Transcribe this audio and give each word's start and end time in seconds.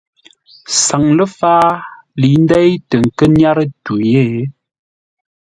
Saŋ 0.83 1.03
ləfǎa 1.17 1.67
lə̌i 2.19 2.35
ndéi 2.43 2.71
tə 2.89 2.95
nkə́ 3.05 3.27
nyárə́ 3.37 3.67
tû 3.83 3.93
yé. 4.11 4.25